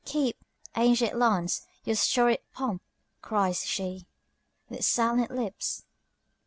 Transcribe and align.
"Keep, 0.03 0.43
ancient 0.75 1.15
lands, 1.15 1.67
your 1.83 1.95
storied 1.95 2.39
pomp!" 2.53 2.81
cries 3.21 3.59
sheWith 3.63 4.05
silent 4.79 5.29
lips. 5.29 5.83